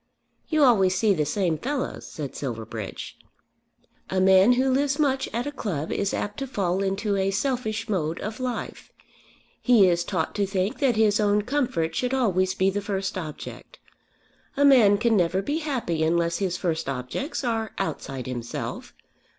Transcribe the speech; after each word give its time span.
"You 0.49 0.63
always 0.63 0.95
see 0.97 1.13
the 1.13 1.27
same 1.27 1.59
fellows," 1.59 2.07
said 2.07 2.35
Silverbridge. 2.35 3.19
"A 4.09 4.19
man 4.19 4.53
who 4.53 4.71
lives 4.71 4.97
much 4.97 5.29
at 5.31 5.45
a 5.45 5.51
club 5.51 5.91
is 5.91 6.11
apt 6.11 6.37
to 6.39 6.47
fall 6.47 6.81
into 6.81 7.15
a 7.15 7.29
selfish 7.29 7.87
mode 7.87 8.19
of 8.21 8.39
life. 8.39 8.91
He 9.61 9.87
is 9.87 10.03
taught 10.03 10.33
to 10.33 10.47
think 10.47 10.79
that 10.79 10.95
his 10.95 11.19
own 11.19 11.43
comfort 11.43 11.93
should 11.93 12.15
always 12.15 12.55
be 12.55 12.71
the 12.71 12.81
first 12.81 13.15
object. 13.15 13.77
A 14.57 14.65
man 14.65 14.97
can 14.97 15.15
never 15.15 15.39
be 15.39 15.59
happy 15.59 16.01
unless 16.01 16.39
his 16.39 16.57
first 16.57 16.89
objects 16.89 17.43
are 17.43 17.69
outside 17.77 18.25
himself. 18.25 18.95